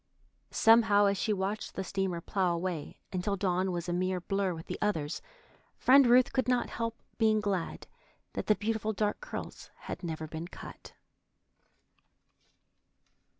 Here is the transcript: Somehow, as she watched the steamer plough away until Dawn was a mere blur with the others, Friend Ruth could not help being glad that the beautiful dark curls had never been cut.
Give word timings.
Somehow, 0.49 1.05
as 1.05 1.15
she 1.19 1.31
watched 1.31 1.75
the 1.75 1.83
steamer 1.83 2.21
plough 2.21 2.55
away 2.55 2.97
until 3.13 3.35
Dawn 3.35 3.71
was 3.71 3.87
a 3.87 3.93
mere 3.93 4.19
blur 4.19 4.51
with 4.55 4.65
the 4.65 4.79
others, 4.81 5.21
Friend 5.77 6.07
Ruth 6.07 6.33
could 6.33 6.47
not 6.47 6.71
help 6.71 6.97
being 7.19 7.39
glad 7.39 7.85
that 8.33 8.47
the 8.47 8.55
beautiful 8.55 8.93
dark 8.93 9.21
curls 9.21 9.69
had 9.81 10.03
never 10.03 10.25
been 10.25 10.47
cut. 10.47 10.93